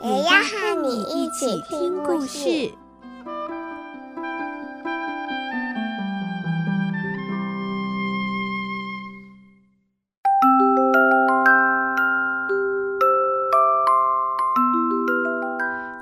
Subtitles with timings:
[0.00, 2.72] 也要和你一起听故事。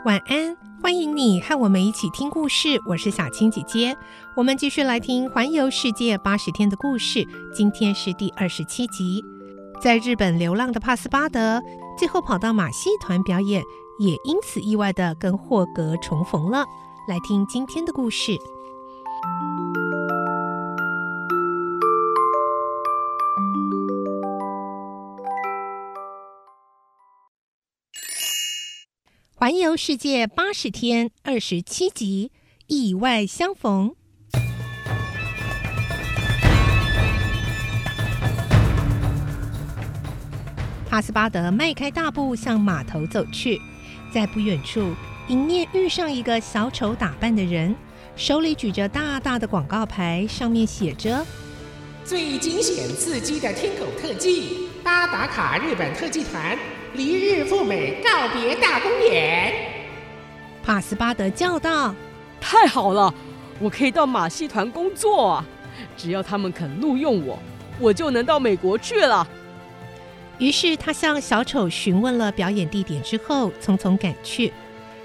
[0.04, 2.78] 晚安，欢迎你和我们一起听故事。
[2.86, 3.96] 我是小青姐姐，
[4.36, 7.26] 我们继续来听《环游世界八十天》的故事。
[7.54, 9.24] 今天是第二十七集。
[9.80, 11.62] 在日本流浪的帕斯巴德，
[11.98, 13.62] 最后跑到马戏团表演，
[13.98, 16.64] 也因此意外的跟霍格重逢了。
[17.08, 18.36] 来听今天的故事。
[29.38, 32.32] 环游世界八十天，二十七集，
[32.66, 33.94] 意外相逢。
[40.88, 43.60] 帕斯巴德迈开大步向码头走去，
[44.12, 44.94] 在不远处
[45.28, 47.74] 迎面遇上一个小丑打扮的人，
[48.16, 51.24] 手里举着大大的广告牌，上面写着
[52.04, 56.56] ：“最惊险刺激的天狗特技，巴达卡日本特技团。”
[56.94, 59.52] 离日赴美告别大公演，
[60.64, 61.94] 帕斯巴德叫道
[62.40, 63.12] ：“太好了，
[63.58, 65.44] 我可以到马戏团工作啊！
[65.94, 67.38] 只要他们肯录用我，
[67.78, 69.28] 我就能到美国去了。”
[70.38, 74.52] 于是他向小丑询问了表演地点之后，匆匆赶去。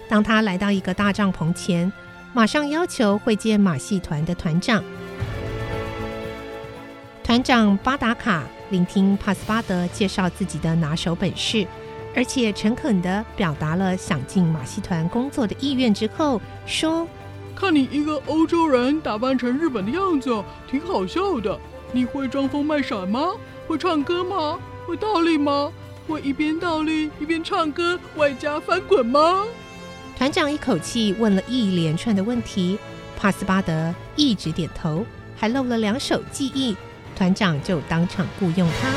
[0.10, 1.92] 当他来到一个大帐篷前，
[2.34, 4.84] 马上要求会见马戏团的团长。
[7.24, 11.66] 团长巴达卡聆听帕斯巴德介绍自己的拿手本事。
[12.14, 17.08] 而且诚恳地表达了想进马戏团工作的意愿之后，说
[17.56, 21.58] ：“看你一个欧洲人打扮成日本的样子，挺好笑的。
[21.94, 23.30] 你会装疯卖傻吗？
[23.66, 24.60] 会唱歌吗？
[24.92, 25.72] 会倒立吗？
[26.06, 29.46] 会一边倒立一边唱歌，外加翻滚吗？”
[30.20, 32.78] 团长一口气问了一连串的问题，
[33.16, 35.06] 帕斯巴德一直点头，
[35.38, 36.76] 还露了两手记忆，
[37.16, 38.92] 团长就当场雇佣他。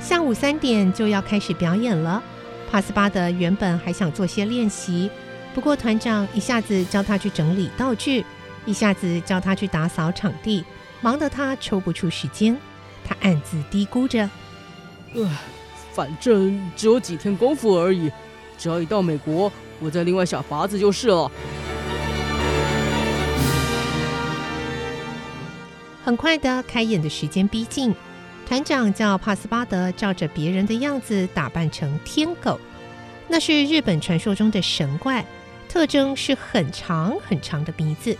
[0.00, 2.20] 下午三点就要开始表演了，
[2.68, 5.08] 帕斯巴德原本还想做些练习，
[5.54, 8.24] 不过团长一下子叫他去整理道具，
[8.64, 10.64] 一下子叫他去打扫场地，
[11.00, 12.56] 忙得他抽不出时间。
[13.04, 14.28] 他暗自嘀咕着
[15.14, 15.38] ：“呃，
[15.92, 18.10] 反正只有几天功夫而已，
[18.58, 21.30] 只要一到美国，我再另外想法子就是了。”
[26.04, 27.94] 很快的，开演的时间逼近。
[28.46, 32.60] 团长叫帕斯巴德照着别人的样子打扮成天狗，
[33.26, 35.26] 那是日本传说中的神怪，
[35.68, 38.16] 特征是很长很长的鼻子。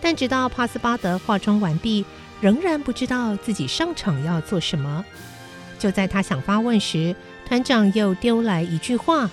[0.00, 2.04] 但直到帕斯巴德化妆完毕，
[2.40, 5.04] 仍然不知道自己上场要做什么。
[5.78, 7.14] 就在他想发问时，
[7.46, 9.30] 团长又丢来一句话：“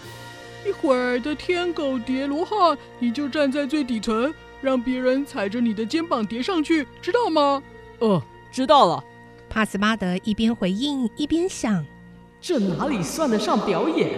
[0.68, 7.62] 一会儿的天狗叠罗汉，你就站在最底层，让别人踩着你的肩膀叠上去，知道吗
[8.00, 8.22] ？”“哦，
[8.52, 9.04] 知道了。”
[9.50, 11.86] 帕斯巴德一边回应一边想
[12.42, 14.10] ：“这哪里算得上表演？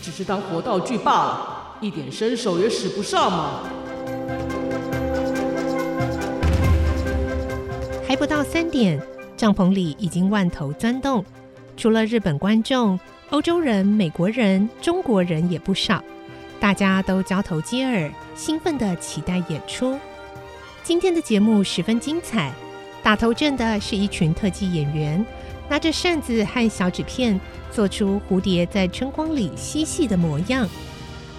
[0.00, 3.60] 只是当活道具罢了，一点身手也使不上嘛。”
[8.14, 9.02] 还不到三点，
[9.36, 11.24] 帐篷里已经万头钻动，
[11.76, 12.96] 除了日本观众，
[13.30, 16.00] 欧洲人、美国人、中国人也不少，
[16.60, 19.98] 大家都交头接耳，兴奋地期待演出。
[20.84, 22.52] 今天的节目十分精彩。
[23.02, 25.26] 打头阵的是一群特技演员，
[25.68, 27.40] 拿着扇子和小纸片，
[27.72, 30.68] 做出蝴蝶在春光里嬉戏的模样，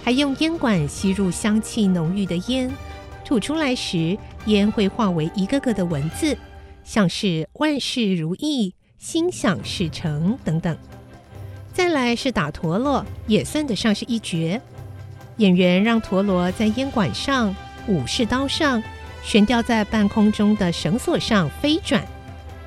[0.04, 2.70] 还用烟管吸入香气浓郁的烟，
[3.24, 6.36] 吐出来时，烟会化为一个个的文字，
[6.86, 10.78] 像是万事如意、心想事成等等。
[11.74, 14.62] 再来是打陀螺，也算得上是一绝。
[15.38, 17.54] 演员让陀螺在烟管上、
[17.88, 18.82] 武士刀上。
[19.22, 22.06] 悬吊在半空中的绳索上飞转，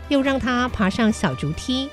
[0.09, 1.87] 又让它爬上小竹梯，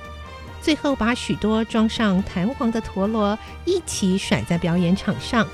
[0.61, 5.47] 最后把许多装上弹簧的陀螺一起甩在表演场上。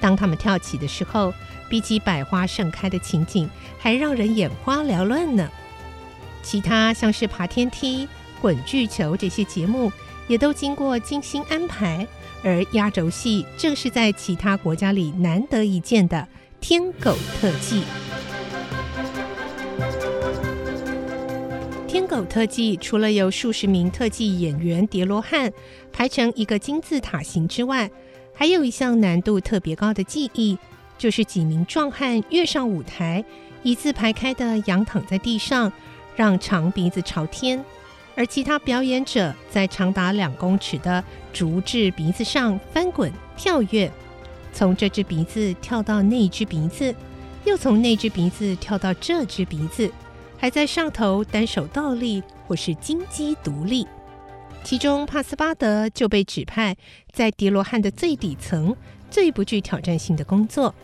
[0.00, 1.32] 当他们跳起的时候，
[1.70, 5.48] 比起百花盛开的情景，还让人眼花缭乱呢。
[6.42, 8.08] 其他像是爬天梯、
[8.40, 9.90] 滚巨球这些节目，
[10.26, 12.06] 也都经过精心安排，
[12.42, 16.26] 而压轴戏正是在其他国家里难得一见的
[16.60, 17.84] 天狗特技。
[21.86, 25.52] 天狗特技除了有数十名特技演员叠罗汉
[25.92, 27.90] 排成一个金字塔形之外，
[28.34, 30.58] 还有一项难度特别高的技艺，
[30.96, 33.22] 就是几名壮汉跃上舞台，
[33.62, 35.70] 一字排开的仰躺在地上，
[36.16, 37.64] 让长鼻子朝天，
[38.14, 43.90] 而其他表演者在长达两公尺的竹制鼻子上翻滚跳跃，
[44.52, 46.94] 从这只鼻子跳到那只鼻子，
[47.44, 49.90] 又从那只鼻子跳到这只鼻子。
[50.38, 53.86] 还在上头单手倒立或是金鸡独立，
[54.64, 56.76] 其中帕斯巴德就被指派
[57.12, 58.74] 在叠罗汉的最底层、
[59.08, 60.74] 最不具挑战性的工作。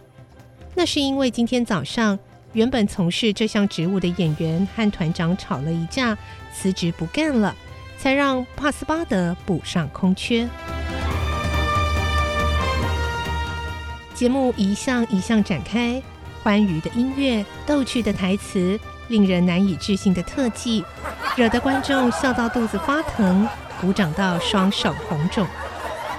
[0.76, 2.16] 那是因为今天早上
[2.52, 6.16] 原本从事这项职务的演员和团长吵了一架，
[6.52, 7.54] 辞职不干了，
[7.98, 10.48] 才让帕斯巴德补上空缺。
[14.14, 16.02] 节目一项一项展开，
[16.42, 18.78] 欢愉的音乐，逗趣的台词。
[19.08, 20.84] 令人难以置信的特技，
[21.34, 23.48] 惹得观众笑到肚子发疼，
[23.80, 25.46] 鼓掌到双手红肿。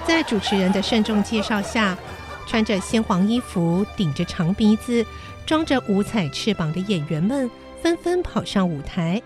[0.04, 1.96] 在主持人的慎重介绍下，
[2.46, 5.04] 穿着鲜黄衣服、顶着长鼻子、
[5.46, 7.50] 装着五彩翅膀的演员们
[7.82, 9.20] 纷纷跑上舞台。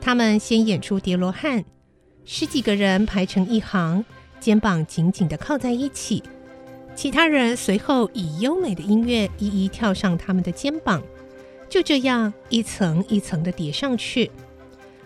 [0.00, 1.64] 他们先演出叠罗汉，
[2.24, 4.04] 十几个人排成一行，
[4.38, 6.22] 肩膀紧紧地靠在一起。
[6.94, 11.02] 其他人随后以优美的音乐一一跳上他们的肩膀。
[11.68, 14.28] 就这样一层一层的叠上去。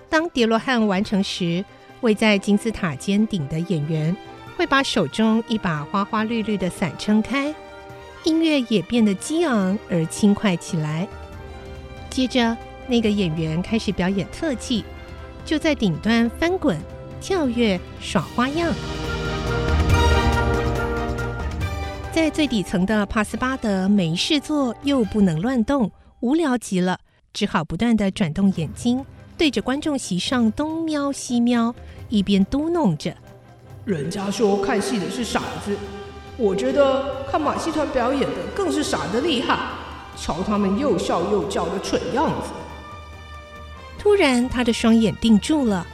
[0.08, 1.62] 当叠罗汉完成时，
[2.00, 4.16] 位在金字塔尖顶的演员
[4.56, 7.54] 会把手中一把花花绿绿的伞撑开，
[8.24, 11.06] 音乐也变得激昂而轻快起来。
[12.08, 12.56] 接着，
[12.86, 14.84] 那个演员开始表演特技，
[15.44, 16.78] 就在顶端翻滚、
[17.20, 18.72] 跳跃、耍花样。
[22.12, 25.90] 在最底层的帕斯巴德没事做，又不能乱动。
[26.20, 27.00] 无聊极了，
[27.32, 29.04] 只好不断地转动眼睛，
[29.36, 31.74] 对着观众席上东瞄西瞄，
[32.08, 33.14] 一边嘟囔着
[33.84, 35.76] ：“人家说看戏的是傻子，
[36.38, 39.58] 我觉得看马戏团表演的更是傻得厉害。
[40.16, 42.48] 瞧他们又笑又叫的蠢样子。”
[43.98, 45.86] 突然，他的双眼定住了。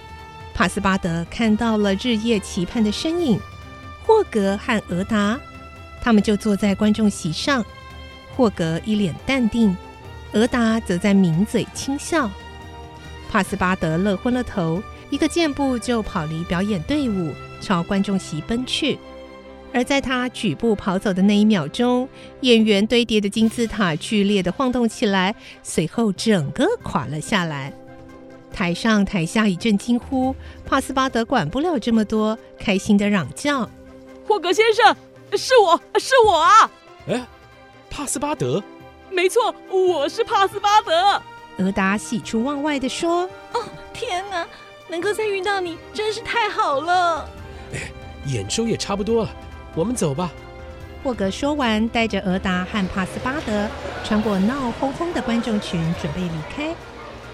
[0.54, 3.40] 帕斯巴德看到了日夜期盼的身影——
[4.06, 5.38] 霍格和俄达，
[6.02, 7.64] 他们就坐在观众席上。
[8.36, 9.76] 霍格一脸淡定。
[10.32, 12.30] 俄达则在抿嘴轻笑，
[13.28, 18.98] 帕斯巴德乐昏了头，一个箭步就跑离表演队伍，朝观众席奔去。
[19.72, 22.08] 而在他举步跑走的那一秒钟，
[22.40, 27.72] 演员堆叠的金字塔剧烈地晃动起来，随后整个垮了下来。
[28.52, 30.34] 台上台下一阵惊呼，
[30.66, 33.70] 帕斯巴德管不了这么多，开心地嚷叫
[34.26, 34.96] ：“霍格先生，
[35.38, 36.70] 是我是我啊！”
[37.06, 37.24] 哎，
[37.88, 38.60] 帕斯巴德。
[39.08, 41.22] 没错，我是帕斯巴德。
[41.58, 43.22] 俄达喜出望外地说
[43.54, 44.44] ：“哦，天哪，
[44.90, 47.28] 能够再遇到你，真是太好了。”
[47.72, 47.90] 哎，
[48.26, 49.30] 演出也差不多了，
[49.74, 50.30] 我们走吧。
[51.02, 53.66] 霍格说完，带着俄达和帕斯巴德
[54.04, 56.74] 穿过闹哄哄的观众群，准备离开。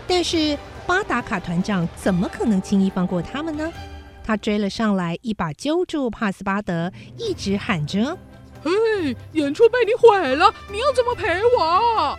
[0.06, 0.56] 但是
[0.86, 3.72] 巴达卡团长怎么可能轻易放过他们呢？
[4.22, 8.16] 他追了上来，一把揪住帕斯巴德，一直喊着。
[8.62, 12.16] 嘿，演出被你毁了，你要怎么赔我？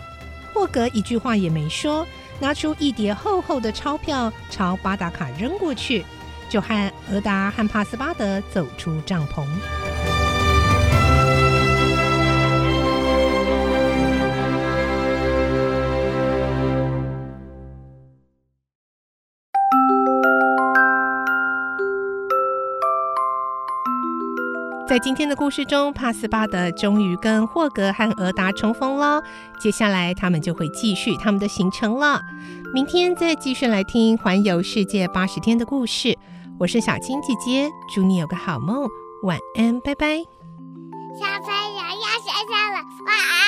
[0.53, 2.05] 霍格一句话也没说，
[2.39, 6.05] 拿出一叠厚厚的钞票朝巴达卡扔过去，
[6.49, 9.45] 就和俄达和帕斯巴德走出帐篷。
[24.97, 29.21] 在今天的故事中，帕斯巴德终于跟霍格和俄达重逢了。
[29.59, 32.19] 接下来，他们就会继续他们的行程了。
[32.73, 36.17] 明天再继续来听环游世界八十天的故事。
[36.59, 38.87] 我是小青姐姐，祝你有个好梦，
[39.21, 40.17] 晚安，拜拜。
[40.17, 43.46] 小朋友要睡觉了，晚安。